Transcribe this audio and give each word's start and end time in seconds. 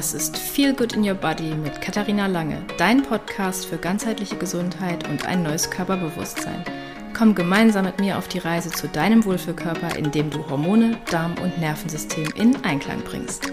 Das 0.00 0.14
ist 0.14 0.38
Feel 0.38 0.72
Good 0.72 0.94
in 0.94 1.06
Your 1.06 1.14
Body 1.14 1.54
mit 1.54 1.82
Katharina 1.82 2.26
Lange, 2.26 2.64
dein 2.78 3.02
Podcast 3.02 3.66
für 3.66 3.76
ganzheitliche 3.76 4.36
Gesundheit 4.36 5.06
und 5.10 5.26
ein 5.26 5.42
neues 5.42 5.68
Körperbewusstsein. 5.68 6.64
Komm 7.12 7.34
gemeinsam 7.34 7.84
mit 7.84 8.00
mir 8.00 8.16
auf 8.16 8.26
die 8.26 8.38
Reise 8.38 8.70
zu 8.70 8.88
deinem 8.88 9.26
Wohlfühlkörper, 9.26 9.96
indem 9.98 10.30
du 10.30 10.48
Hormone, 10.48 10.96
Darm 11.10 11.34
und 11.42 11.58
Nervensystem 11.58 12.32
in 12.34 12.56
Einklang 12.64 13.02
bringst. 13.02 13.52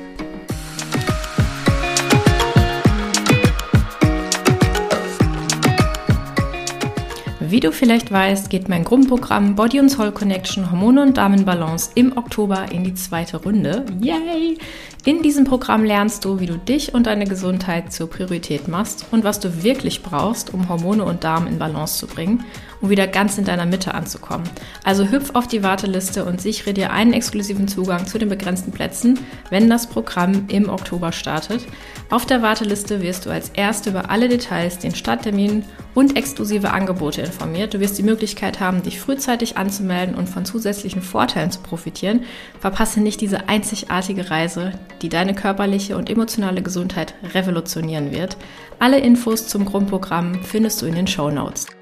Wie 7.50 7.62
du 7.62 7.72
vielleicht 7.72 8.12
weißt, 8.12 8.50
geht 8.50 8.68
mein 8.68 8.84
Grundprogramm 8.84 9.56
Body 9.56 9.80
und 9.80 9.88
Soul 9.88 10.12
Connection 10.12 10.70
Hormone 10.70 11.02
und 11.02 11.16
Damenbalance 11.16 11.92
im 11.96 12.18
Oktober 12.18 12.66
in 12.74 12.84
die 12.84 12.94
zweite 12.94 13.38
Runde. 13.38 13.86
Yay! 14.02 14.58
In 15.06 15.22
diesem 15.22 15.46
Programm 15.46 15.86
lernst 15.86 16.26
du, 16.26 16.42
wie 16.42 16.46
du 16.46 16.58
dich 16.58 16.94
und 16.94 17.08
deine 17.08 17.24
Gesundheit 17.24 17.94
zur 17.94 18.10
Priorität 18.10 18.68
machst 18.68 19.06
und 19.12 19.24
was 19.24 19.40
du 19.40 19.64
wirklich 19.64 20.04
brauchst, 20.04 20.54
um 20.54 20.68
Hormone 20.68 21.06
und 21.06 21.24
Darm 21.24 21.48
in 21.48 21.58
Balance 21.58 22.00
zu 22.00 22.08
bringen 22.08 22.44
um 22.82 22.90
wieder 22.90 23.08
ganz 23.08 23.38
in 23.38 23.46
deiner 23.46 23.66
Mitte 23.66 23.94
anzukommen. 23.94 24.50
Also 24.84 25.10
hüpf 25.10 25.32
auf 25.34 25.48
die 25.48 25.64
Warteliste 25.64 26.26
und 26.26 26.42
sichere 26.42 26.74
dir 26.74 26.92
einen 26.92 27.14
exklusiven 27.14 27.68
Zugang 27.68 28.06
zu 28.08 28.18
den 28.18 28.30
begrenzten 28.30 28.72
Plätzen, 28.72 29.20
wenn 29.50 29.70
das 29.70 29.88
Programm 29.88 30.46
im 30.48 30.70
Oktober 30.70 31.12
startet. 31.12 31.66
Auf 32.10 32.26
der 32.26 32.42
Warteliste 32.42 33.02
wirst 33.02 33.26
du 33.26 33.30
als 33.30 33.50
Erste 33.50 33.90
über 33.90 34.10
alle 34.10 34.30
Details, 34.30 34.80
den 34.80 34.96
Starttermin 34.96 35.64
und 35.94 36.16
exklusive 36.16 36.72
Angebote 36.72 37.22
informiert. 37.22 37.74
Du 37.74 37.80
wirst 37.80 37.98
die 37.98 38.04
Möglichkeit 38.04 38.60
haben, 38.60 38.84
dich 38.84 39.00
frühzeitig 39.00 39.58
anzumelden 39.58 40.16
und 40.16 40.30
von 40.30 40.46
zusätzlichen 40.46 41.02
Vorteilen 41.02 41.52
zu 41.52 41.60
profitieren. 41.60 42.22
Verpasse 42.60 43.02
nicht 43.02 43.20
diese 43.20 43.50
einzigartige 43.50 44.30
Reise, 44.30 44.74
die 45.02 45.10
deine 45.10 45.34
körperliche 45.34 45.98
und 45.98 46.10
emotionale 46.10 46.62
Gesundheit 46.62 47.16
revolutionieren 47.34 48.12
wird. 48.12 48.38
Alle 48.80 49.00
Infos 49.00 49.48
zum 49.48 49.66
Grundprogramm 49.66 50.44
findest 50.44 50.82
du 50.82 50.86
in 50.86 50.96
den 50.96 51.08
Show 51.08 51.32
Notes. 51.32 51.77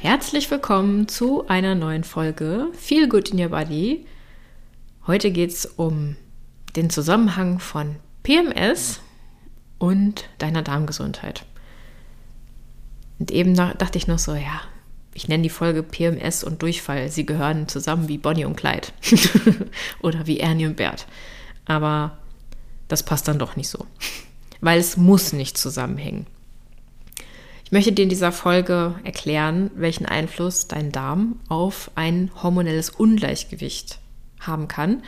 Herzlich 0.00 0.48
willkommen 0.48 1.08
zu 1.08 1.48
einer 1.48 1.74
neuen 1.74 2.04
Folge 2.04 2.68
Feel 2.72 3.08
Good 3.08 3.30
in 3.30 3.40
Your 3.40 3.48
Body. 3.48 4.06
Heute 5.08 5.32
geht 5.32 5.50
es 5.50 5.66
um 5.66 6.14
den 6.76 6.88
Zusammenhang 6.88 7.58
von 7.58 7.96
PMS 8.22 9.00
und 9.78 10.28
deiner 10.38 10.62
Darmgesundheit. 10.62 11.44
Und 13.18 13.32
eben 13.32 13.56
dachte 13.56 13.98
ich 13.98 14.06
noch 14.06 14.20
so, 14.20 14.36
ja, 14.36 14.60
ich 15.14 15.26
nenne 15.26 15.42
die 15.42 15.50
Folge 15.50 15.82
PMS 15.82 16.44
und 16.44 16.62
Durchfall. 16.62 17.08
Sie 17.08 17.26
gehören 17.26 17.66
zusammen 17.66 18.06
wie 18.06 18.18
Bonnie 18.18 18.44
und 18.44 18.54
Clyde 18.54 18.88
oder 20.00 20.28
wie 20.28 20.38
Ernie 20.38 20.66
und 20.66 20.76
Bert. 20.76 21.08
Aber 21.64 22.18
das 22.86 23.02
passt 23.02 23.26
dann 23.26 23.40
doch 23.40 23.56
nicht 23.56 23.68
so, 23.68 23.84
weil 24.60 24.78
es 24.78 24.96
muss 24.96 25.32
nicht 25.32 25.58
zusammenhängen. 25.58 26.28
Ich 27.68 27.72
möchte 27.72 27.92
dir 27.92 28.04
in 28.04 28.08
dieser 28.08 28.32
Folge 28.32 28.94
erklären, 29.04 29.70
welchen 29.74 30.06
Einfluss 30.06 30.68
dein 30.68 30.90
Darm 30.90 31.38
auf 31.50 31.90
ein 31.96 32.30
hormonelles 32.42 32.88
Ungleichgewicht 32.88 33.98
haben 34.40 34.68
kann. 34.68 35.02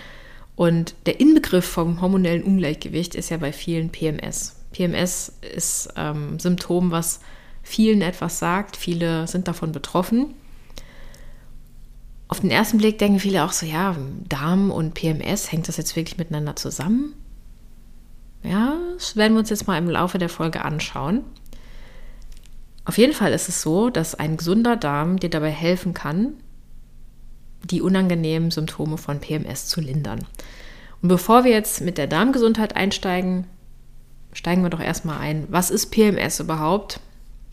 Und 0.56 0.94
der 1.06 1.20
Inbegriff 1.20 1.64
vom 1.64 2.02
hormonellen 2.02 2.42
Ungleichgewicht 2.42 3.14
ist 3.14 3.30
ja 3.30 3.38
bei 3.38 3.54
vielen 3.54 3.88
PMS. 3.88 4.56
PMS 4.72 5.38
ist 5.54 5.88
ähm, 5.96 6.38
Symptom, 6.38 6.90
was 6.90 7.20
vielen 7.62 8.02
etwas 8.02 8.38
sagt. 8.38 8.76
Viele 8.76 9.26
sind 9.26 9.48
davon 9.48 9.72
betroffen. 9.72 10.34
Auf 12.28 12.40
den 12.40 12.50
ersten 12.50 12.76
Blick 12.76 12.98
denken 12.98 13.20
viele 13.20 13.42
auch 13.42 13.52
so, 13.52 13.64
ja, 13.64 13.96
Darm 14.28 14.70
und 14.70 14.92
PMS, 14.92 15.50
hängt 15.50 15.66
das 15.66 15.78
jetzt 15.78 15.96
wirklich 15.96 16.18
miteinander 16.18 16.56
zusammen? 16.56 17.14
Ja, 18.42 18.76
das 18.98 19.16
werden 19.16 19.32
wir 19.32 19.40
uns 19.40 19.48
jetzt 19.48 19.66
mal 19.66 19.78
im 19.78 19.88
Laufe 19.88 20.18
der 20.18 20.28
Folge 20.28 20.62
anschauen. 20.62 21.24
Auf 22.90 22.98
jeden 22.98 23.12
Fall 23.12 23.32
ist 23.32 23.48
es 23.48 23.62
so, 23.62 23.88
dass 23.88 24.16
ein 24.16 24.36
gesunder 24.36 24.74
Darm 24.74 25.20
dir 25.20 25.30
dabei 25.30 25.52
helfen 25.52 25.94
kann, 25.94 26.32
die 27.62 27.82
unangenehmen 27.82 28.50
Symptome 28.50 28.98
von 28.98 29.20
PMS 29.20 29.68
zu 29.68 29.80
lindern. 29.80 30.26
Und 31.00 31.08
bevor 31.08 31.44
wir 31.44 31.52
jetzt 31.52 31.82
mit 31.82 31.98
der 31.98 32.08
Darmgesundheit 32.08 32.74
einsteigen, 32.74 33.46
steigen 34.32 34.64
wir 34.64 34.70
doch 34.70 34.80
erstmal 34.80 35.18
ein. 35.18 35.46
Was 35.50 35.70
ist 35.70 35.92
PMS 35.92 36.40
überhaupt? 36.40 36.98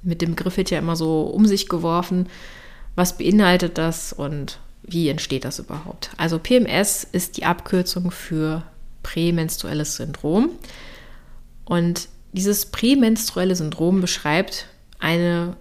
Mit 0.02 0.24
dem 0.24 0.34
Begriff 0.34 0.58
wird 0.58 0.72
ja 0.72 0.80
immer 0.80 0.96
so 0.96 1.22
um 1.22 1.46
sich 1.46 1.70
geworfen. 1.70 2.30
Was 2.96 3.20
beinhaltet 3.20 3.78
das 3.78 4.14
und 4.14 4.58
wie 4.82 5.08
entsteht 5.08 5.46
das 5.46 5.60
überhaupt? 5.60 6.10
Also 6.18 6.40
PMS 6.40 7.04
ist 7.04 7.38
die 7.38 7.46
Abkürzung 7.46 8.10
für 8.10 8.64
prämenstruelles 9.04 9.98
Syndrom. 9.98 10.50
Und 11.64 12.10
dieses 12.32 12.66
prämenstruelle 12.66 13.56
Syndrom 13.56 14.02
beschreibt 14.02 14.70
eine, 15.00 15.56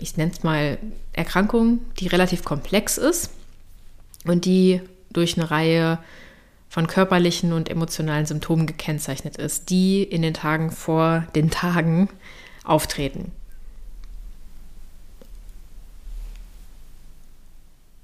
ich 0.00 0.16
nenne 0.16 0.32
es 0.32 0.42
mal, 0.42 0.78
Erkrankung, 1.12 1.80
die 1.98 2.08
relativ 2.08 2.44
komplex 2.44 2.98
ist 2.98 3.30
und 4.24 4.44
die 4.44 4.80
durch 5.12 5.36
eine 5.36 5.50
Reihe 5.50 5.98
von 6.68 6.86
körperlichen 6.86 7.52
und 7.52 7.70
emotionalen 7.70 8.26
Symptomen 8.26 8.66
gekennzeichnet 8.66 9.36
ist, 9.36 9.70
die 9.70 10.02
in 10.02 10.22
den 10.22 10.34
Tagen 10.34 10.70
vor 10.70 11.26
den 11.34 11.50
Tagen 11.50 12.08
auftreten. 12.64 13.32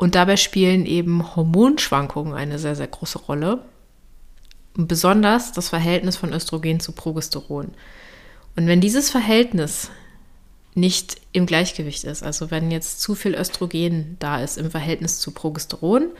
Und 0.02 0.16
dabei 0.16 0.36
spielen 0.36 0.84
eben 0.84 1.36
Hormonschwankungen 1.36 2.34
eine 2.34 2.58
sehr, 2.58 2.74
sehr 2.74 2.88
große 2.88 3.18
Rolle. 3.20 3.64
Besonders 4.74 5.52
das 5.52 5.68
Verhältnis 5.68 6.16
von 6.16 6.32
Östrogen 6.32 6.80
zu 6.80 6.92
Progesteron. 6.92 7.72
Und 8.56 8.66
wenn 8.66 8.80
dieses 8.80 9.10
Verhältnis 9.10 9.90
nicht 10.74 11.20
im 11.32 11.46
Gleichgewicht 11.46 12.04
ist. 12.04 12.22
Also 12.22 12.50
wenn 12.50 12.70
jetzt 12.70 13.00
zu 13.00 13.14
viel 13.14 13.34
Östrogen 13.34 14.16
da 14.18 14.42
ist 14.42 14.58
im 14.58 14.70
Verhältnis 14.70 15.18
zu 15.18 15.32
Progesteron, 15.32 16.10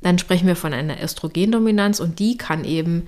dann 0.00 0.18
sprechen 0.18 0.46
wir 0.46 0.56
von 0.56 0.74
einer 0.74 1.02
Östrogendominanz 1.02 2.00
und 2.00 2.18
die 2.18 2.36
kann 2.36 2.64
eben 2.64 3.06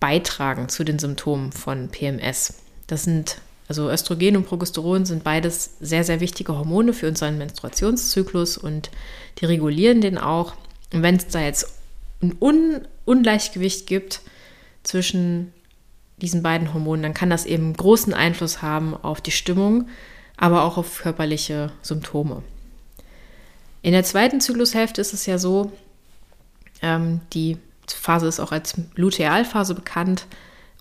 beitragen 0.00 0.68
zu 0.68 0.82
den 0.82 0.98
Symptomen 0.98 1.52
von 1.52 1.88
PMS. 1.88 2.54
Das 2.86 3.04
sind 3.04 3.38
also 3.68 3.88
Östrogen 3.88 4.36
und 4.36 4.46
Progesteron 4.46 5.04
sind 5.04 5.22
beides 5.22 5.76
sehr, 5.78 6.02
sehr 6.02 6.18
wichtige 6.18 6.56
Hormone 6.56 6.92
für 6.92 7.06
unseren 7.06 7.38
Menstruationszyklus 7.38 8.58
und 8.58 8.90
die 9.38 9.44
regulieren 9.44 10.00
den 10.00 10.18
auch. 10.18 10.54
Und 10.92 11.02
wenn 11.02 11.14
es 11.14 11.28
da 11.28 11.40
jetzt 11.40 11.72
ein 12.20 12.34
Un 12.40 12.80
Ungleichgewicht 13.04 13.86
gibt 13.86 14.22
zwischen 14.82 15.52
diesen 16.20 16.42
beiden 16.42 16.72
Hormonen, 16.72 17.02
dann 17.02 17.14
kann 17.14 17.30
das 17.30 17.46
eben 17.46 17.72
großen 17.74 18.14
Einfluss 18.14 18.62
haben 18.62 18.94
auf 18.94 19.20
die 19.20 19.30
Stimmung, 19.30 19.88
aber 20.36 20.62
auch 20.62 20.76
auf 20.76 21.00
körperliche 21.02 21.72
Symptome. 21.82 22.42
In 23.82 23.92
der 23.92 24.04
zweiten 24.04 24.40
Zyklushälfte 24.40 25.00
ist 25.00 25.12
es 25.12 25.26
ja 25.26 25.38
so, 25.38 25.72
ähm, 26.82 27.20
die 27.32 27.56
Phase 27.86 28.26
ist 28.26 28.40
auch 28.40 28.52
als 28.52 28.74
Lutealphase 28.94 29.74
bekannt 29.74 30.26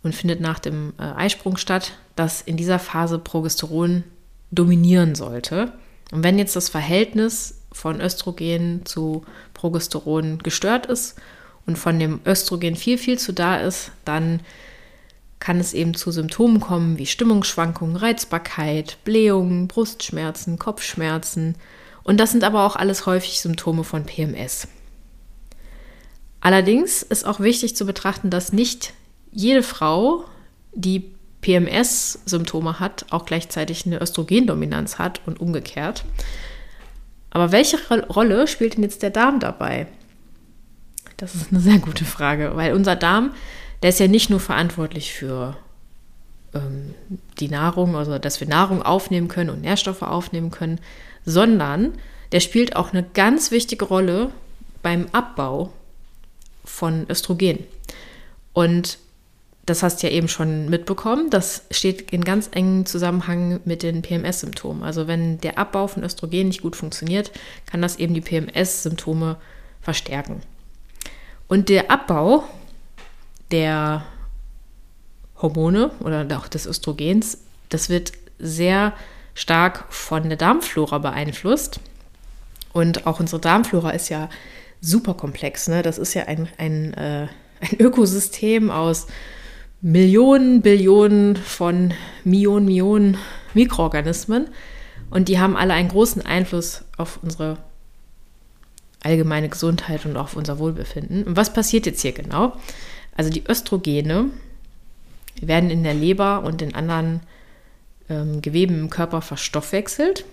und 0.04 0.16
findet 0.16 0.42
nach 0.42 0.60
dem 0.60 0.94
äh, 1.00 1.04
Eisprung 1.04 1.58
statt, 1.58 1.94
dass 2.16 2.42
in 2.42 2.58
dieser 2.58 2.80
Phase 2.80 3.20
Progesteron 3.20 4.04
dominieren 4.52 5.16
sollte. 5.16 5.74
Und 6.12 6.24
wenn 6.24 6.38
jetzt 6.38 6.56
das 6.56 6.70
Verhältnis 6.70 7.62
von 7.72 8.02
Östrogen 8.02 8.86
zu 8.86 9.24
Progesteron 9.54 10.40
gestört 10.40 10.88
ist 10.88 11.16
und 11.66 11.78
von 11.78 12.00
dem 12.00 12.20
Östrogen 12.26 12.76
viel, 12.76 12.98
viel 12.98 13.20
zu 13.20 13.32
da 13.32 13.58
ist, 13.58 13.92
dann 14.06 14.40
kann 15.40 15.60
es 15.60 15.74
eben 15.74 15.94
zu 15.94 16.12
Symptomen 16.12 16.60
kommen 16.60 16.98
wie 16.98 17.06
Stimmungsschwankungen, 17.06 17.96
Reizbarkeit, 17.96 18.98
Blähungen, 19.06 19.68
Brustschmerzen, 19.68 20.60
Kopfschmerzen. 20.60 21.56
Und 22.04 22.20
das 22.20 22.32
sind 22.32 22.44
aber 22.44 22.66
auch 22.66 22.76
alles 22.76 23.06
häufig 23.06 23.40
Symptome 23.40 23.84
von 23.84 24.06
PMS. 24.06 24.68
Allerdings 26.42 27.04
ist 27.04 27.26
auch 27.26 27.40
wichtig 27.40 27.76
zu 27.76 27.86
betrachten, 27.86 28.30
dass 28.30 28.54
nicht 28.54 28.94
jede 29.32 29.64
Frau, 29.64 30.26
die 30.74 31.12
PMS-Symptome 31.42 32.80
hat, 32.80 33.06
auch 33.12 33.26
gleichzeitig 33.26 33.86
eine 33.86 34.02
Östrogendominanz 34.02 35.00
hat 35.00 35.22
und 35.26 35.40
umgekehrt. 35.40 36.04
Aber 37.30 37.52
welche 37.52 37.78
Rolle 38.08 38.48
spielt 38.48 38.76
denn 38.76 38.84
jetzt 38.84 39.04
der 39.04 39.10
Darm 39.10 39.40
dabei? 39.40 39.88
Das 41.20 41.36
ist 41.36 41.52
eine 41.52 41.60
sehr 41.60 41.80
gute 41.80 42.06
Frage, 42.06 42.52
weil 42.56 42.74
unser 42.74 42.96
Darm 42.96 43.32
der 43.82 43.90
ist 43.90 44.00
ja 44.00 44.08
nicht 44.08 44.30
nur 44.30 44.40
verantwortlich 44.40 45.14
für 45.14 45.56
ähm, 46.54 46.94
die 47.40 47.50
Nahrung, 47.50 47.96
also 47.96 48.18
dass 48.20 48.40
wir 48.40 48.48
Nahrung 48.48 48.84
aufnehmen 48.84 49.28
können 49.28 49.50
und 49.50 49.62
Nährstoffe 49.62 50.02
aufnehmen 50.02 50.52
können, 50.52 50.80
sondern 51.26 51.94
der 52.32 52.42
spielt 52.42 52.76
auch 52.76 52.92
eine 52.92 53.04
ganz 53.04 53.52
wichtige 53.52 53.86
Rolle 53.86 54.32
beim 54.82 55.08
Abbau 55.12 55.72
von 56.66 57.06
Östrogen. 57.10 57.60
Und 58.54 58.98
das 59.66 59.84
hast 59.84 60.02
du 60.02 60.08
ja 60.08 60.14
eben 60.14 60.28
schon 60.28 60.68
mitbekommen, 60.70 61.30
das 61.30 61.64
steht 61.70 62.12
in 62.12 62.24
ganz 62.24 62.50
engem 62.52 62.86
Zusammenhang 62.86 63.60
mit 63.66 63.84
den 63.84 64.02
PMS-Symptomen. 64.02 64.84
Also 64.84 65.08
wenn 65.08 65.40
der 65.42 65.60
Abbau 65.60 65.88
von 65.88 66.04
Östrogen 66.04 66.48
nicht 66.48 66.64
gut 66.64 66.76
funktioniert, 66.76 67.32
kann 67.68 67.82
das 67.82 67.98
eben 67.98 68.16
die 68.16 68.22
PMS-Symptome 68.22 69.38
verstärken. 69.80 70.42
Und 71.50 71.68
der 71.68 71.92
Abbau 71.92 72.44
der 73.52 74.06
Hormone 75.42 75.92
oder 76.00 76.26
auch 76.38 76.48
des 76.48 76.66
Östrogens, 76.66 77.40
das 77.70 77.90
wird 77.90 78.14
sehr 78.38 78.94
stark 79.34 79.86
von 79.90 80.30
der 80.30 80.38
Darmflora 80.38 81.00
beeinflusst. 81.00 81.80
Und 82.72 83.08
auch 83.08 83.20
unsere 83.20 83.42
Darmflora 83.42 83.90
ist 83.92 84.10
ja 84.10 84.30
super 84.80 85.16
komplex. 85.16 85.68
Ne? 85.68 85.82
Das 85.82 85.98
ist 85.98 86.14
ja 86.14 86.26
ein, 86.26 86.48
ein, 86.58 86.94
äh, 86.94 87.28
ein 87.62 87.80
Ökosystem 87.80 88.70
aus 88.70 89.08
Millionen, 89.82 90.62
Billionen 90.62 91.36
von 91.36 91.94
Millionen, 92.24 92.66
Millionen 92.66 93.18
Mikroorganismen. 93.56 94.50
Und 95.10 95.30
die 95.30 95.40
haben 95.40 95.58
alle 95.58 95.74
einen 95.74 95.90
großen 95.90 96.24
Einfluss 96.24 96.84
auf 96.98 97.20
unsere 97.24 97.58
allgemeine 99.04 99.50
Gesundheit 99.50 100.06
und 100.06 100.18
auf 100.18 100.36
unser 100.36 100.60
Wohlbefinden. 100.60 101.24
Und 101.24 101.38
was 101.38 101.54
passiert 101.54 101.86
jetzt 101.86 102.02
hier 102.02 102.12
genau? 102.12 102.54
Also 103.16 103.30
die 103.30 103.44
Östrogene 103.48 104.26
werden 105.42 105.70
in 105.70 105.84
der 105.84 105.94
Leber 105.94 106.44
und 106.44 106.62
in 106.62 106.76
anderen 106.76 107.22
ähm, 108.10 108.42
Geweben 108.42 108.80
im 108.80 108.90
Körper 108.90 109.22
verstoffwechselt 109.22 110.26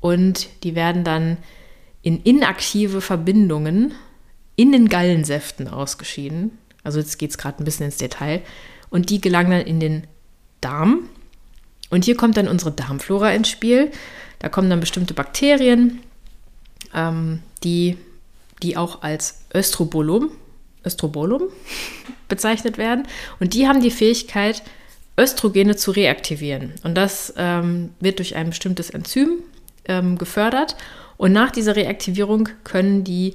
und 0.00 0.48
die 0.62 0.74
werden 0.74 1.04
dann 1.04 1.36
in 2.02 2.22
inaktive 2.22 3.00
Verbindungen 3.00 3.92
in 4.54 4.72
den 4.72 4.88
Gallensäften 4.88 5.68
ausgeschieden. 5.68 6.56
Also 6.82 7.00
jetzt 7.00 7.18
geht 7.18 7.30
es 7.30 7.38
gerade 7.38 7.62
ein 7.62 7.64
bisschen 7.64 7.86
ins 7.86 7.96
Detail. 7.96 8.42
Und 8.90 9.10
die 9.10 9.20
gelangen 9.20 9.50
dann 9.50 9.60
in 9.62 9.80
den 9.80 10.06
Darm. 10.60 11.08
Und 11.90 12.04
hier 12.04 12.16
kommt 12.16 12.36
dann 12.36 12.48
unsere 12.48 12.70
Darmflora 12.70 13.32
ins 13.32 13.48
Spiel. 13.48 13.90
Da 14.38 14.48
kommen 14.48 14.70
dann 14.70 14.80
bestimmte 14.80 15.14
Bakterien, 15.14 16.00
ähm, 16.94 17.42
die, 17.64 17.96
die 18.62 18.76
auch 18.76 19.02
als 19.02 19.40
Östrobolum, 19.54 20.30
Östrobolum 20.84 21.42
bezeichnet 22.28 22.78
werden. 22.78 23.06
Und 23.40 23.54
die 23.54 23.68
haben 23.68 23.80
die 23.80 23.90
Fähigkeit, 23.90 24.62
Östrogene 25.18 25.76
zu 25.76 25.92
reaktivieren. 25.92 26.74
Und 26.82 26.94
das 26.94 27.32
ähm, 27.36 27.90
wird 28.00 28.18
durch 28.18 28.36
ein 28.36 28.50
bestimmtes 28.50 28.90
Enzym 28.90 29.38
ähm, 29.86 30.18
gefördert. 30.18 30.76
Und 31.16 31.32
nach 31.32 31.50
dieser 31.50 31.74
Reaktivierung 31.74 32.50
können 32.64 33.02
die 33.02 33.34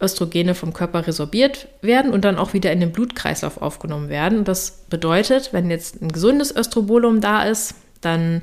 Östrogene 0.00 0.54
vom 0.54 0.72
Körper 0.72 1.06
resorbiert 1.06 1.68
werden 1.80 2.12
und 2.12 2.24
dann 2.24 2.36
auch 2.36 2.52
wieder 2.52 2.70
in 2.70 2.80
den 2.80 2.92
Blutkreislauf 2.92 3.60
aufgenommen 3.60 4.08
werden. 4.08 4.44
Das 4.44 4.84
bedeutet, 4.88 5.52
wenn 5.52 5.70
jetzt 5.70 6.00
ein 6.00 6.12
gesundes 6.12 6.54
Östrobolum 6.54 7.20
da 7.20 7.42
ist, 7.44 7.74
dann 8.00 8.42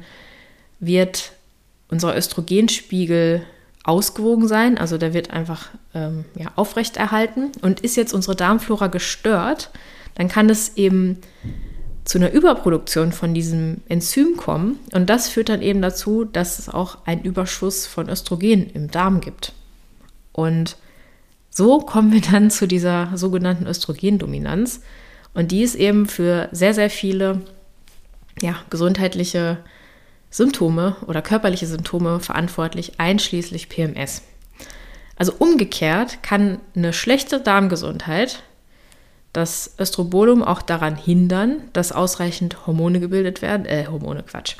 wird 0.79 1.31
unser 1.87 2.17
Östrogenspiegel 2.17 3.43
ausgewogen 3.85 4.47
sein, 4.47 4.77
also 4.77 4.97
der 4.97 5.13
wird 5.13 5.31
einfach 5.31 5.69
ähm, 5.93 6.25
ja, 6.35 6.47
aufrechterhalten. 6.55 7.51
Und 7.61 7.81
ist 7.81 7.95
jetzt 7.95 8.13
unsere 8.13 8.35
Darmflora 8.35 8.87
gestört, 8.87 9.69
dann 10.15 10.27
kann 10.27 10.49
es 10.49 10.75
eben 10.75 11.19
zu 12.03 12.17
einer 12.17 12.31
Überproduktion 12.31 13.11
von 13.11 13.33
diesem 13.33 13.81
Enzym 13.87 14.37
kommen. 14.37 14.79
Und 14.91 15.09
das 15.09 15.29
führt 15.29 15.49
dann 15.49 15.61
eben 15.61 15.81
dazu, 15.81 16.25
dass 16.25 16.59
es 16.59 16.69
auch 16.69 16.99
einen 17.05 17.23
Überschuss 17.23 17.85
von 17.85 18.09
Östrogen 18.09 18.69
im 18.71 18.89
Darm 18.89 19.21
gibt. 19.21 19.53
Und 20.31 20.77
so 21.49 21.79
kommen 21.79 22.11
wir 22.11 22.21
dann 22.21 22.49
zu 22.49 22.67
dieser 22.67 23.11
sogenannten 23.15 23.67
Östrogendominanz. 23.67 24.81
Und 25.33 25.51
die 25.51 25.61
ist 25.61 25.75
eben 25.75 26.07
für 26.07 26.49
sehr, 26.51 26.73
sehr 26.73 26.89
viele 26.89 27.41
ja, 28.41 28.55
gesundheitliche 28.69 29.59
Symptome 30.35 30.97
oder 31.07 31.21
körperliche 31.21 31.65
Symptome 31.65 32.19
verantwortlich, 32.19 32.99
einschließlich 32.99 33.69
PMS. 33.69 34.21
Also 35.15 35.33
umgekehrt 35.39 36.23
kann 36.23 36.59
eine 36.75 36.91
schlechte 36.91 37.39
Darmgesundheit 37.39 38.43
das 39.31 39.75
Östrobolum 39.79 40.43
auch 40.43 40.61
daran 40.61 40.97
hindern, 40.97 41.61
dass 41.71 41.93
ausreichend 41.93 42.67
Hormone 42.67 42.99
gebildet 42.99 43.41
werden, 43.41 43.65
äh, 43.65 43.85
Hormone, 43.89 44.23
Quatsch, 44.23 44.55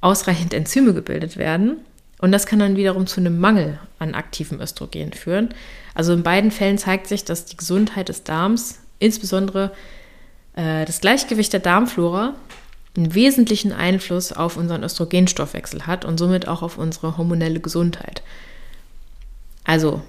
ausreichend 0.00 0.54
Enzyme 0.54 0.94
gebildet 0.94 1.36
werden. 1.36 1.78
Und 2.20 2.30
das 2.30 2.46
kann 2.46 2.60
dann 2.60 2.76
wiederum 2.76 3.08
zu 3.08 3.20
einem 3.20 3.40
Mangel 3.40 3.80
an 3.98 4.14
aktivem 4.14 4.60
Östrogen 4.60 5.12
führen. 5.14 5.48
Also 5.94 6.12
in 6.12 6.22
beiden 6.22 6.52
Fällen 6.52 6.78
zeigt 6.78 7.08
sich, 7.08 7.24
dass 7.24 7.44
die 7.44 7.56
Gesundheit 7.56 8.08
des 8.08 8.22
Darms, 8.22 8.80
insbesondere 9.00 9.72
äh, 10.54 10.84
das 10.84 11.00
Gleichgewicht 11.00 11.52
der 11.52 11.60
Darmflora, 11.60 12.34
einen 12.96 13.14
wesentlichen 13.14 13.72
Einfluss 13.72 14.32
auf 14.32 14.56
unseren 14.56 14.82
Östrogenstoffwechsel 14.82 15.86
hat 15.86 16.04
und 16.04 16.18
somit 16.18 16.48
auch 16.48 16.62
auf 16.62 16.78
unsere 16.78 17.16
hormonelle 17.16 17.60
Gesundheit. 17.60 18.22
Also, 19.64 20.02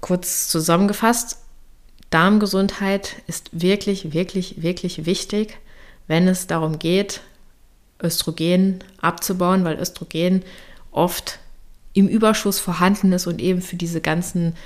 kurz 0.00 0.48
zusammengefasst, 0.48 1.38
Darmgesundheit 2.10 3.16
ist 3.26 3.50
wirklich, 3.52 4.12
wirklich, 4.12 4.62
wirklich 4.62 5.06
wichtig, 5.06 5.58
wenn 6.06 6.28
es 6.28 6.46
darum 6.46 6.78
geht, 6.78 7.20
Östrogen 8.02 8.84
abzubauen, 9.00 9.64
weil 9.64 9.78
Östrogen 9.78 10.44
oft 10.90 11.38
im 11.92 12.08
Überschuss 12.08 12.58
vorhanden 12.58 13.12
ist 13.12 13.26
und 13.26 13.40
eben 13.40 13.62
für 13.62 13.76
diese 13.76 14.00
ganzen 14.00 14.56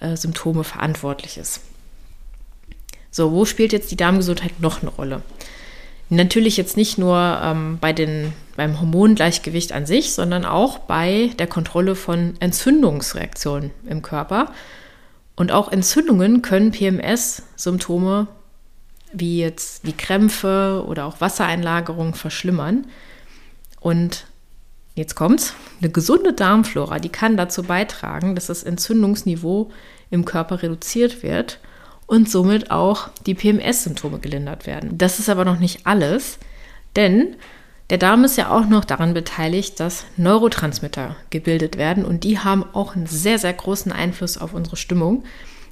äh, 0.00 0.16
Symptome 0.16 0.64
verantwortlich 0.64 1.38
ist. 1.38 1.60
So, 3.10 3.32
wo 3.32 3.44
spielt 3.44 3.72
jetzt 3.72 3.90
die 3.90 3.96
Darmgesundheit 3.96 4.60
noch 4.60 4.82
eine 4.82 4.90
Rolle? 4.90 5.22
Natürlich 6.12 6.58
jetzt 6.58 6.76
nicht 6.76 6.98
nur 6.98 7.40
ähm, 7.42 7.78
bei 7.80 7.94
den, 7.94 8.34
beim 8.54 8.78
Hormongleichgewicht 8.78 9.72
an 9.72 9.86
sich, 9.86 10.12
sondern 10.12 10.44
auch 10.44 10.80
bei 10.80 11.30
der 11.38 11.46
Kontrolle 11.46 11.94
von 11.94 12.34
Entzündungsreaktionen 12.38 13.70
im 13.88 14.02
Körper. 14.02 14.52
Und 15.36 15.52
auch 15.52 15.72
Entzündungen 15.72 16.42
können 16.42 16.70
PMS-Symptome 16.70 18.26
wie 19.14 19.40
jetzt 19.40 19.86
die 19.86 19.96
Krämpfe 19.96 20.84
oder 20.86 21.06
auch 21.06 21.22
Wassereinlagerung 21.22 22.14
verschlimmern. 22.14 22.86
Und 23.80 24.26
jetzt 24.94 25.14
kommt's, 25.14 25.54
eine 25.80 25.90
gesunde 25.90 26.34
Darmflora, 26.34 26.98
die 26.98 27.08
kann 27.08 27.38
dazu 27.38 27.62
beitragen, 27.62 28.34
dass 28.34 28.48
das 28.48 28.64
Entzündungsniveau 28.64 29.70
im 30.10 30.26
Körper 30.26 30.62
reduziert 30.62 31.22
wird 31.22 31.58
und 32.12 32.28
somit 32.28 32.70
auch 32.70 33.08
die 33.24 33.32
PMS-Symptome 33.32 34.18
gelindert 34.18 34.66
werden. 34.66 34.98
Das 34.98 35.18
ist 35.18 35.30
aber 35.30 35.46
noch 35.46 35.58
nicht 35.58 35.86
alles, 35.86 36.38
denn 36.94 37.36
der 37.88 37.96
Darm 37.96 38.22
ist 38.24 38.36
ja 38.36 38.50
auch 38.50 38.66
noch 38.66 38.84
daran 38.84 39.14
beteiligt, 39.14 39.80
dass 39.80 40.04
Neurotransmitter 40.18 41.16
gebildet 41.30 41.78
werden 41.78 42.04
und 42.04 42.22
die 42.24 42.38
haben 42.38 42.66
auch 42.74 42.94
einen 42.94 43.06
sehr, 43.06 43.38
sehr 43.38 43.54
großen 43.54 43.92
Einfluss 43.92 44.36
auf 44.36 44.52
unsere 44.52 44.76
Stimmung. 44.76 45.24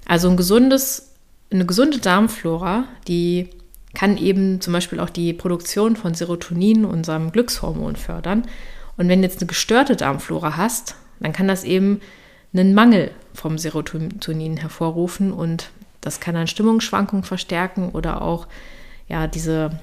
Also 0.06 0.30
ein 0.30 0.38
gesundes, 0.38 1.10
eine 1.52 1.66
gesunde 1.66 1.98
Darmflora, 1.98 2.84
die 3.06 3.50
kann 3.92 4.16
eben 4.16 4.62
zum 4.62 4.72
Beispiel 4.72 4.98
auch 4.98 5.10
die 5.10 5.34
Produktion 5.34 5.94
von 5.94 6.14
Serotonin, 6.14 6.86
unserem 6.86 7.32
Glückshormon, 7.32 7.96
fördern. 7.96 8.46
Und 8.96 9.10
wenn 9.10 9.20
du 9.20 9.28
jetzt 9.28 9.42
eine 9.42 9.48
gestörte 9.48 9.94
Darmflora 9.94 10.56
hast, 10.56 10.94
dann 11.20 11.34
kann 11.34 11.48
das 11.48 11.64
eben 11.64 12.00
einen 12.54 12.72
Mangel 12.72 13.10
vom 13.34 13.58
Serotonin 13.58 14.56
hervorrufen 14.56 15.34
und 15.34 15.70
das 16.00 16.20
kann 16.20 16.34
dann 16.34 16.46
Stimmungsschwankungen 16.46 17.24
verstärken 17.24 17.90
oder 17.90 18.22
auch 18.22 18.46
ja 19.08 19.26
diese 19.26 19.78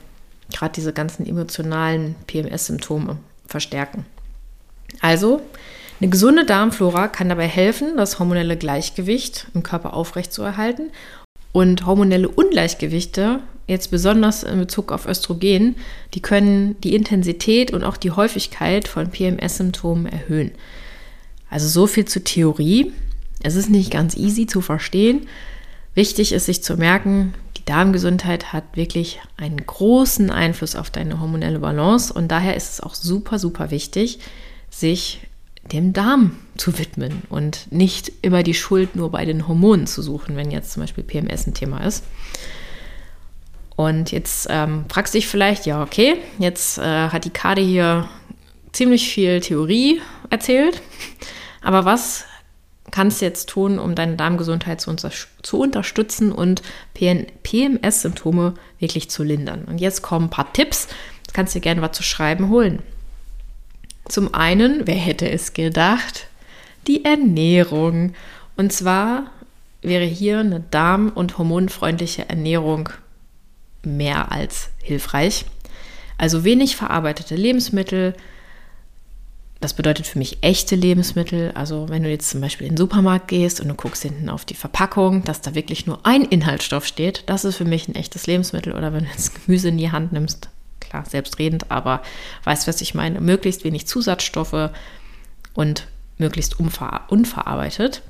gerade 0.53 0.73
diese 0.73 0.93
ganzen 0.93 1.25
emotionalen 1.25 2.15
PMS-Symptome 2.27 3.17
verstärken. 3.47 4.05
Also, 5.01 5.41
eine 5.99 6.09
gesunde 6.09 6.45
Darmflora 6.45 7.07
kann 7.07 7.29
dabei 7.29 7.47
helfen, 7.47 7.97
das 7.97 8.19
hormonelle 8.19 8.57
Gleichgewicht 8.57 9.47
im 9.53 9.63
Körper 9.63 9.93
aufrechtzuerhalten. 9.93 10.91
Und 11.53 11.85
hormonelle 11.85 12.29
Ungleichgewichte, 12.29 13.39
jetzt 13.65 13.89
besonders 13.89 14.43
in 14.43 14.59
Bezug 14.59 14.91
auf 14.91 15.07
Östrogen, 15.07 15.75
die 16.13 16.21
können 16.21 16.79
die 16.81 16.93
Intensität 16.93 17.71
und 17.71 17.83
auch 17.83 17.97
die 17.97 18.11
Häufigkeit 18.11 18.87
von 18.87 19.09
PMS-Symptomen 19.09 20.05
erhöhen. 20.05 20.51
Also 21.49 21.67
so 21.67 21.87
viel 21.87 22.05
zur 22.05 22.23
Theorie. 22.23 22.93
Es 23.41 23.55
ist 23.55 23.69
nicht 23.69 23.91
ganz 23.91 24.15
easy 24.15 24.45
zu 24.45 24.61
verstehen. 24.61 25.27
Wichtig 25.97 26.31
ist 26.31 26.45
sich 26.45 26.61
zu 26.61 26.77
merken, 26.77 27.33
Darmgesundheit 27.65 28.53
hat 28.53 28.63
wirklich 28.75 29.19
einen 29.35 29.57
großen 29.57 30.29
Einfluss 30.29 30.75
auf 30.75 30.91
deine 30.91 31.19
hormonelle 31.19 31.57
Balance 31.57 32.13
und 32.13 32.27
daher 32.27 32.55
ist 32.55 32.73
es 32.73 32.81
auch 32.81 32.93
super, 32.93 33.39
super 33.39 33.71
wichtig, 33.71 34.19
sich 34.69 35.21
dem 35.71 35.93
Darm 35.93 36.37
zu 36.55 36.77
widmen 36.77 37.23
und 37.29 37.71
nicht 37.71 38.11
immer 38.21 38.43
die 38.43 38.53
Schuld 38.53 38.95
nur 38.95 39.09
bei 39.09 39.25
den 39.25 39.47
Hormonen 39.47 39.87
zu 39.87 40.03
suchen, 40.03 40.35
wenn 40.35 40.51
jetzt 40.51 40.71
zum 40.71 40.83
Beispiel 40.83 41.03
PMS 41.03 41.47
ein 41.47 41.55
Thema 41.55 41.83
ist. 41.83 42.03
Und 43.75 44.11
jetzt 44.11 44.45
ähm, 44.51 44.85
fragst 44.89 45.15
du 45.15 45.17
dich 45.17 45.27
vielleicht, 45.27 45.65
ja, 45.65 45.81
okay, 45.81 46.17
jetzt 46.37 46.77
äh, 46.77 47.09
hat 47.09 47.25
die 47.25 47.31
Kade 47.31 47.61
hier 47.61 48.07
ziemlich 48.71 49.09
viel 49.09 49.41
Theorie 49.41 49.99
erzählt, 50.29 50.79
aber 51.63 51.85
was 51.85 52.25
kannst 52.91 53.21
du 53.21 53.25
jetzt 53.25 53.49
tun, 53.49 53.79
um 53.79 53.95
deine 53.95 54.15
Darmgesundheit 54.15 54.81
zu, 54.81 54.95
zu 54.95 55.59
unterstützen 55.59 56.31
und 56.31 56.61
PMS-Symptome 56.93 58.53
wirklich 58.79 59.09
zu 59.09 59.23
lindern? 59.23 59.65
Und 59.65 59.79
jetzt 59.79 60.01
kommen 60.01 60.27
ein 60.27 60.31
paar 60.31 60.53
Tipps. 60.53 60.87
Du 61.27 61.33
kannst 61.33 61.55
dir 61.55 61.61
gerne 61.61 61.81
was 61.81 61.91
zu 61.91 62.03
schreiben 62.03 62.49
holen. 62.49 62.79
Zum 64.07 64.33
einen, 64.33 64.87
wer 64.87 64.95
hätte 64.95 65.29
es 65.29 65.53
gedacht, 65.53 66.27
die 66.87 67.03
Ernährung. 67.03 68.13
Und 68.55 68.71
zwar 68.71 69.29
wäre 69.81 70.05
hier 70.05 70.39
eine 70.39 70.61
darm- 70.71 71.11
und 71.13 71.37
hormonfreundliche 71.37 72.29
Ernährung 72.29 72.89
mehr 73.83 74.31
als 74.31 74.69
hilfreich. 74.81 75.45
Also 76.17 76.43
wenig 76.43 76.75
verarbeitete 76.75 77.35
Lebensmittel, 77.35 78.15
das 79.59 79.73
bedeutet 79.73 80.05
für 80.05 80.19
mich 80.19 80.37
echte 80.41 80.75
Lebensmittel. 80.75 81.51
Also 81.55 81.89
wenn 81.89 82.03
du 82.03 82.09
jetzt 82.09 82.29
zum 82.29 82.41
Beispiel 82.41 82.67
in 82.67 82.73
den 82.73 82.77
Supermarkt 82.77 83.27
gehst 83.27 83.59
und 83.59 83.67
du 83.67 83.73
guckst 83.73 84.03
hinten 84.03 84.29
auf 84.29 84.45
die 84.45 84.53
Verpackung, 84.53 85.23
dass 85.23 85.41
da 85.41 85.55
wirklich 85.55 85.87
nur 85.87 86.05
ein 86.05 86.23
Inhaltsstoff 86.23 86.85
steht, 86.85 87.23
das 87.25 87.45
ist 87.45 87.55
für 87.55 87.65
mich 87.65 87.87
ein 87.87 87.95
echtes 87.95 88.27
Lebensmittel. 88.27 88.73
Oder 88.73 88.93
wenn 88.93 89.05
du 89.05 89.09
jetzt 89.09 89.45
Gemüse 89.45 89.69
in 89.69 89.77
die 89.77 89.91
Hand 89.91 90.11
nimmst, 90.11 90.49
klar, 90.79 91.05
selbstredend, 91.05 91.71
aber 91.71 92.01
weißt, 92.43 92.67
was 92.67 92.81
ich 92.81 92.93
meine, 92.93 93.19
möglichst 93.19 93.63
wenig 93.63 93.87
Zusatzstoffe 93.87 94.69
und 95.53 95.87
möglichst 96.17 96.59
unver 96.59 97.05
unverarbeitet. 97.09 98.03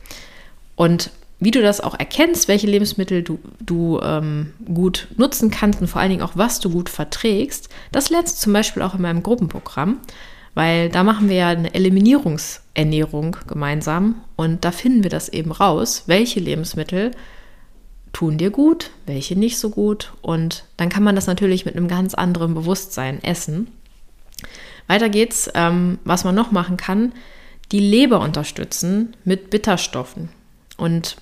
Und 0.75 1.11
wie 1.39 1.51
du 1.51 1.61
das 1.61 1.81
auch 1.81 1.97
erkennst, 1.97 2.47
welche 2.47 2.67
Lebensmittel 2.67 3.23
du, 3.23 3.39
du 3.59 3.99
ähm, 4.01 4.53
gut 4.65 5.07
nutzen 5.17 5.51
kannst 5.51 5.79
und 5.81 5.87
vor 5.87 6.01
allen 6.01 6.09
Dingen 6.09 6.23
auch, 6.23 6.35
was 6.35 6.59
du 6.59 6.69
gut 6.69 6.89
verträgst, 6.89 7.69
das 7.91 8.09
lernst 8.09 8.37
du 8.37 8.41
zum 8.41 8.53
Beispiel 8.53 8.81
auch 8.81 8.95
in 8.95 9.01
meinem 9.01 9.23
Gruppenprogramm 9.23 9.99
weil 10.57 10.89
da 10.89 11.03
machen 11.03 11.29
wir 11.29 11.35
ja 11.35 11.49
eine 11.49 11.75
Eliminierungsernährung 11.75 13.37
gemeinsam 13.45 14.23
und 14.37 14.65
da 14.65 14.71
finden 14.71 15.03
wir 15.03 15.11
das 15.11 15.29
eben 15.29 15.51
raus, 15.51 16.05
welche 16.07 16.39
Lebensmittel 16.39 17.11
tun 18.11 18.39
dir 18.39 18.49
gut, 18.49 18.89
welche 19.05 19.37
nicht 19.37 19.59
so 19.59 19.69
gut 19.69 20.13
und 20.23 20.65
dann 20.75 20.89
kann 20.89 21.03
man 21.03 21.15
das 21.15 21.27
natürlich 21.27 21.65
mit 21.65 21.75
einem 21.75 21.87
ganz 21.87 22.15
anderen 22.15 22.55
Bewusstsein 22.55 23.23
essen. 23.23 23.67
Weiter 24.87 25.09
geht's, 25.09 25.47
ähm, 25.53 25.99
was 26.05 26.23
man 26.23 26.33
noch 26.33 26.49
machen 26.49 26.75
kann, 26.75 27.13
die 27.71 27.79
Leber 27.79 28.19
unterstützen 28.19 29.15
mit 29.25 29.51
Bitterstoffen 29.51 30.29
und 30.75 31.17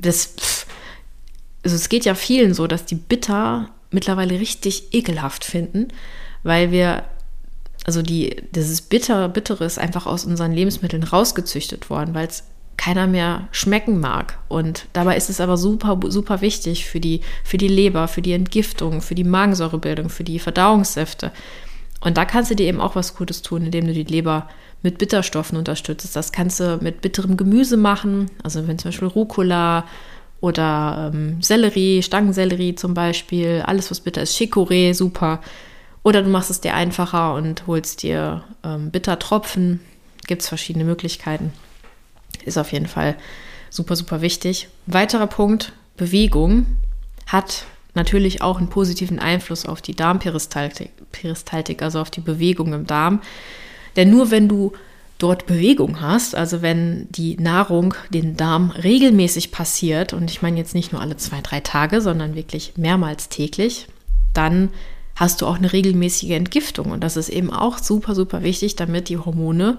das, 0.00 0.64
also 1.62 1.76
es 1.76 1.90
geht 1.90 2.06
ja 2.06 2.14
vielen 2.14 2.54
so, 2.54 2.66
dass 2.66 2.86
die 2.86 2.94
Bitter 2.94 3.68
mittlerweile 3.90 4.40
richtig 4.40 4.94
ekelhaft 4.94 5.44
finden, 5.44 5.88
weil 6.42 6.72
wir 6.72 7.04
also 7.84 8.02
die, 8.02 8.36
dieses 8.54 8.80
Bitter, 8.80 9.28
Bittere 9.28 9.64
ist 9.64 9.78
einfach 9.78 10.06
aus 10.06 10.24
unseren 10.24 10.52
Lebensmitteln 10.52 11.02
rausgezüchtet 11.02 11.90
worden, 11.90 12.14
weil 12.14 12.28
es 12.28 12.44
keiner 12.76 13.06
mehr 13.06 13.48
schmecken 13.52 14.00
mag. 14.00 14.38
Und 14.48 14.86
dabei 14.92 15.16
ist 15.16 15.30
es 15.30 15.40
aber 15.40 15.56
super, 15.56 15.98
super 16.08 16.40
wichtig 16.40 16.86
für 16.86 17.00
die, 17.00 17.20
für 17.44 17.58
die 17.58 17.68
Leber, 17.68 18.08
für 18.08 18.22
die 18.22 18.32
Entgiftung, 18.32 19.00
für 19.02 19.14
die 19.14 19.24
Magensäurebildung, 19.24 20.08
für 20.08 20.24
die 20.24 20.38
Verdauungssäfte. 20.38 21.32
Und 22.00 22.16
da 22.16 22.24
kannst 22.24 22.50
du 22.50 22.56
dir 22.56 22.66
eben 22.66 22.80
auch 22.80 22.96
was 22.96 23.14
Gutes 23.14 23.42
tun, 23.42 23.64
indem 23.64 23.86
du 23.86 23.92
die 23.92 24.04
Leber 24.04 24.48
mit 24.82 24.98
Bitterstoffen 24.98 25.56
unterstützt. 25.56 26.16
Das 26.16 26.32
kannst 26.32 26.58
du 26.58 26.78
mit 26.80 27.00
bitterem 27.00 27.36
Gemüse 27.36 27.76
machen, 27.76 28.30
also 28.42 28.66
wenn 28.66 28.78
zum 28.78 28.90
Beispiel 28.90 29.08
Rucola 29.08 29.84
oder 30.40 31.12
ähm, 31.14 31.40
Sellerie, 31.40 32.02
Stangensellerie 32.02 32.74
zum 32.74 32.94
Beispiel, 32.94 33.62
alles 33.64 33.92
was 33.92 34.00
bitter 34.00 34.22
ist, 34.22 34.36
Chicorée, 34.36 34.92
super. 34.92 35.40
Oder 36.02 36.22
du 36.22 36.28
machst 36.28 36.50
es 36.50 36.60
dir 36.60 36.74
einfacher 36.74 37.34
und 37.34 37.66
holst 37.66 38.02
dir 38.02 38.44
ähm, 38.64 38.90
Bittertropfen. 38.90 39.80
Gibt 40.26 40.42
es 40.42 40.48
verschiedene 40.48 40.84
Möglichkeiten. 40.84 41.52
Ist 42.44 42.58
auf 42.58 42.72
jeden 42.72 42.86
Fall 42.86 43.16
super, 43.70 43.96
super 43.96 44.20
wichtig. 44.20 44.68
Weiterer 44.86 45.26
Punkt, 45.26 45.72
Bewegung 45.96 46.66
hat 47.26 47.64
natürlich 47.94 48.42
auch 48.42 48.58
einen 48.58 48.68
positiven 48.68 49.18
Einfluss 49.18 49.66
auf 49.66 49.82
die 49.82 49.94
Darmperistaltik, 49.94 50.90
Peristaltik, 51.12 51.82
also 51.82 52.00
auf 52.00 52.10
die 52.10 52.20
Bewegung 52.20 52.72
im 52.72 52.86
Darm. 52.86 53.20
Denn 53.96 54.10
nur 54.10 54.30
wenn 54.30 54.48
du 54.48 54.72
dort 55.18 55.46
Bewegung 55.46 56.00
hast, 56.00 56.34
also 56.34 56.62
wenn 56.62 57.06
die 57.10 57.36
Nahrung 57.36 57.94
den 58.10 58.36
Darm 58.36 58.70
regelmäßig 58.70 59.52
passiert, 59.52 60.12
und 60.12 60.30
ich 60.30 60.42
meine 60.42 60.56
jetzt 60.56 60.74
nicht 60.74 60.92
nur 60.92 61.00
alle 61.00 61.16
zwei, 61.16 61.40
drei 61.42 61.60
Tage, 61.60 62.00
sondern 62.00 62.34
wirklich 62.34 62.72
mehrmals 62.76 63.28
täglich, 63.28 63.86
dann 64.34 64.70
hast 65.16 65.42
du 65.42 65.46
auch 65.46 65.56
eine 65.56 65.72
regelmäßige 65.72 66.30
Entgiftung. 66.30 66.90
Und 66.90 67.02
das 67.02 67.16
ist 67.16 67.28
eben 67.28 67.52
auch 67.52 67.78
super, 67.78 68.14
super 68.14 68.42
wichtig, 68.42 68.76
damit 68.76 69.08
die 69.08 69.18
Hormone, 69.18 69.78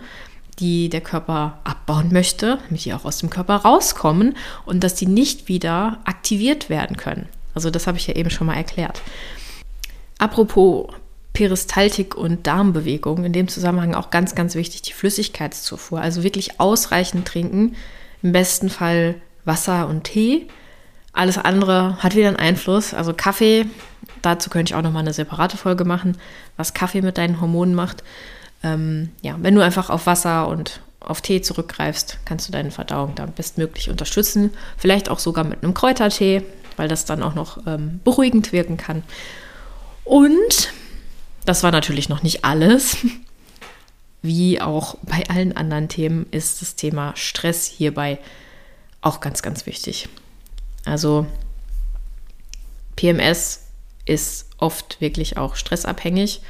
die 0.60 0.90
der 0.90 1.02
Körper 1.02 1.60
abbauen 1.64 2.12
möchte, 2.12 2.60
damit 2.68 2.86
die 2.86 2.94
auch 2.94 3.06
aus 3.06 3.18
dem 3.18 3.30
Körper 3.30 3.56
rauskommen 3.58 4.36
und 4.66 4.84
dass 4.84 4.96
die 4.96 5.08
nicht 5.08 5.48
wieder 5.48 6.00
aktiviert 6.06 6.70
werden 6.70 6.98
können. 6.98 7.28
Also 7.56 7.70
das 7.70 7.88
habe 7.88 7.98
ich 7.98 8.08
ja 8.08 8.16
eben 8.16 8.30
schon 8.30 8.48
mal 8.48 8.56
erklärt. 8.56 9.02
Apropos 10.20 10.88
Peristaltik 11.34 12.16
und 12.16 12.46
Darmbewegung, 12.46 13.26
in 13.26 13.34
dem 13.34 13.48
Zusammenhang 13.48 13.96
auch 13.96 14.12
ganz, 14.12 14.36
ganz 14.36 14.54
wichtig 14.54 14.84
die 14.84 14.94
Flüssigkeitszufuhr. 14.94 16.00
Also 16.00 16.24
wirklich 16.24 16.60
ausreichend 16.60 17.28
trinken, 17.28 17.76
im 18.22 18.32
besten 18.32 18.70
Fall 18.70 19.16
Wasser 19.44 19.88
und 19.88 20.04
Tee. 20.04 20.48
Alles 21.12 21.38
andere 21.38 21.98
hat 22.02 22.16
wieder 22.16 22.28
einen 22.28 22.38
Einfluss. 22.38 22.94
Also 22.94 23.14
Kaffee 23.14 23.66
Dazu 24.24 24.50
könnte 24.50 24.72
ich 24.72 24.76
auch 24.76 24.82
nochmal 24.82 25.04
eine 25.04 25.14
separate 25.14 25.58
Folge 25.58 25.86
machen, 25.86 26.18
was 26.58 26.74
Kaffee 26.74 27.02
mit 27.02 27.20
deinen 27.20 27.40
Hormonen 27.40 27.76
macht. 27.76 28.04
Ähm, 28.64 29.12
ja, 29.22 29.36
wenn 29.40 29.54
du 29.54 29.62
einfach 29.62 29.90
auf 29.92 30.08
Wasser 30.08 30.48
und 30.48 30.82
auf 31.02 31.22
Tee 31.22 31.42
zurückgreifst, 31.42 32.20
kannst 32.26 32.48
du 32.48 32.54
deine 32.54 32.72
Verdauung 32.72 33.14
da 33.16 33.26
bestmöglich 33.26 33.90
unterstützen. 33.90 34.52
Vielleicht 34.78 35.10
auch 35.10 35.20
sogar 35.20 35.44
mit 35.44 35.62
einem 35.62 35.74
Kräutertee, 35.74 36.44
weil 36.78 36.88
das 36.88 37.04
dann 37.04 37.22
auch 37.22 37.36
noch 37.36 37.68
ähm, 37.68 38.00
beruhigend 38.06 38.54
wirken 38.54 38.78
kann. 38.78 39.04
Und 40.06 40.72
das 41.44 41.62
war 41.62 41.72
natürlich 41.72 42.08
noch 42.08 42.24
nicht 42.24 42.46
alles. 42.46 42.98
Wie 44.22 44.62
auch 44.62 44.96
bei 45.02 45.28
allen 45.28 45.56
anderen 45.58 45.90
Themen 45.90 46.28
ist 46.32 46.62
das 46.62 46.76
Thema 46.76 47.12
Stress 47.18 47.66
hierbei 47.66 48.20
auch 49.02 49.20
ganz, 49.20 49.42
ganz 49.42 49.66
wichtig. 49.66 50.08
Also 50.86 51.28
PMS 52.96 53.63
ist 54.06 54.50
oft 54.58 55.02
wirklich 55.02 55.38
auch 55.38 55.56
stressabhängig. 55.56 56.42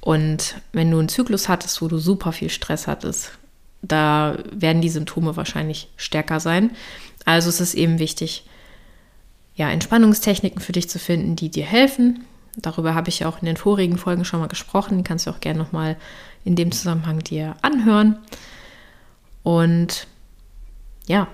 Und 0.00 0.56
wenn 0.72 0.90
du 0.90 0.98
einen 0.98 1.08
Zyklus 1.08 1.48
hattest, 1.48 1.82
wo 1.82 1.88
du 1.88 1.98
super 1.98 2.32
viel 2.32 2.50
Stress 2.50 2.86
hattest, 2.86 3.32
da 3.82 4.38
werden 4.50 4.82
die 4.82 4.88
Symptome 4.88 5.36
wahrscheinlich 5.36 5.88
stärker 5.96 6.40
sein. 6.40 6.70
Also 7.24 7.48
es 7.48 7.60
ist 7.60 7.74
eben 7.74 7.98
wichtig, 7.98 8.44
ja, 9.54 9.70
Entspannungstechniken 9.70 10.60
für 10.60 10.72
dich 10.72 10.88
zu 10.88 10.98
finden, 10.98 11.36
die 11.36 11.50
dir 11.50 11.64
helfen. 11.64 12.24
Darüber 12.56 12.94
habe 12.94 13.08
ich 13.08 13.20
ja 13.20 13.28
auch 13.28 13.40
in 13.40 13.46
den 13.46 13.56
vorigen 13.56 13.98
Folgen 13.98 14.24
schon 14.24 14.40
mal 14.40 14.48
gesprochen. 14.48 14.98
Die 14.98 15.04
kannst 15.04 15.26
du 15.26 15.30
auch 15.30 15.40
gerne 15.40 15.58
nochmal 15.58 15.96
in 16.44 16.56
dem 16.56 16.72
Zusammenhang 16.72 17.20
dir 17.20 17.56
anhören. 17.62 18.18
Und 19.42 20.06
ja, 21.06 21.28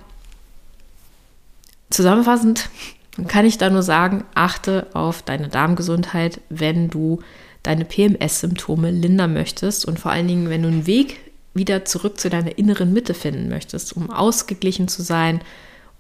zusammenfassend 1.91 2.69
dann 3.17 3.27
kann 3.27 3.47
ich 3.47 3.59
da 3.59 3.71
nur 3.71 3.83
sagen, 3.83 4.25
achte 4.35 4.87
auf 4.93 5.23
deine 5.23 5.49
Darmgesundheit, 5.49 6.41
wenn 6.49 6.89
du 6.89 7.21
deine 7.63 7.85
PMS-Symptome 7.85 8.91
lindern 8.91 9.33
möchtest 9.33 9.87
und 9.87 9.99
vor 9.99 10.13
allen 10.13 10.29
Dingen, 10.29 10.51
wenn 10.51 10.63
du 10.63 10.69
einen 10.69 10.87
Weg 10.87 11.21
wieder 11.55 11.85
zurück 11.85 12.21
zu 12.21 12.29
deiner 12.29 12.59
inneren 12.59 12.93
Mitte 12.93 13.15
finden 13.15 13.49
möchtest, 13.49 13.97
um 13.97 14.11
ausgeglichen 14.11 14.89
zu 14.89 15.03
sein, 15.03 15.41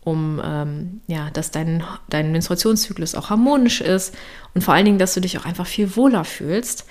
um 0.04 0.40
ähm, 0.44 1.00
ja, 1.08 1.30
dass 1.30 1.50
dein, 1.50 1.82
dein 2.08 2.30
Menstruationszyklus 2.30 3.14
auch 3.14 3.30
harmonisch 3.30 3.80
ist 3.80 4.14
und 4.54 4.62
vor 4.62 4.74
allen 4.74 4.84
Dingen, 4.84 4.98
dass 4.98 5.14
du 5.14 5.20
dich 5.20 5.38
auch 5.38 5.44
einfach 5.44 5.66
viel 5.66 5.96
wohler 5.96 6.24
fühlst. 6.24 6.84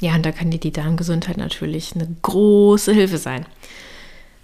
Ja, 0.00 0.16
und 0.16 0.26
da 0.26 0.32
kann 0.32 0.50
dir 0.50 0.58
die 0.58 0.72
Darmgesundheit 0.72 1.36
natürlich 1.36 1.94
eine 1.94 2.08
große 2.22 2.92
Hilfe 2.92 3.18
sein. 3.18 3.46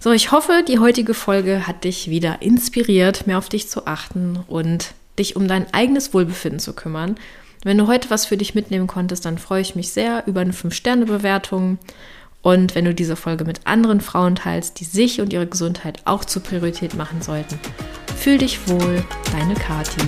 So, 0.03 0.11
ich 0.11 0.31
hoffe, 0.31 0.63
die 0.67 0.79
heutige 0.79 1.13
Folge 1.13 1.67
hat 1.67 1.83
dich 1.83 2.09
wieder 2.09 2.41
inspiriert, 2.41 3.27
mehr 3.27 3.37
auf 3.37 3.49
dich 3.49 3.69
zu 3.69 3.85
achten 3.85 4.39
und 4.47 4.95
dich 5.19 5.35
um 5.35 5.47
dein 5.47 5.71
eigenes 5.75 6.11
Wohlbefinden 6.11 6.59
zu 6.59 6.73
kümmern. 6.73 7.17
Wenn 7.63 7.77
du 7.77 7.85
heute 7.85 8.09
was 8.09 8.25
für 8.25 8.35
dich 8.35 8.55
mitnehmen 8.55 8.87
konntest, 8.87 9.25
dann 9.25 9.37
freue 9.37 9.61
ich 9.61 9.75
mich 9.75 9.91
sehr 9.91 10.23
über 10.25 10.41
eine 10.41 10.53
5-Sterne-Bewertung. 10.53 11.77
Und 12.41 12.73
wenn 12.73 12.85
du 12.85 12.95
diese 12.95 13.15
Folge 13.15 13.45
mit 13.45 13.67
anderen 13.67 14.01
Frauen 14.01 14.33
teilst, 14.33 14.79
die 14.79 14.85
sich 14.85 15.21
und 15.21 15.33
ihre 15.33 15.45
Gesundheit 15.45 16.01
auch 16.05 16.25
zur 16.25 16.41
Priorität 16.41 16.95
machen 16.95 17.21
sollten. 17.21 17.59
Fühl 18.17 18.39
dich 18.39 18.67
wohl, 18.67 19.03
deine 19.31 19.53
Kati. 19.53 20.01